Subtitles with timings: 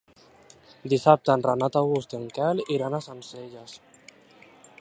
[0.93, 3.81] Dissabte en Renat August i en Quel iran a Sencelles.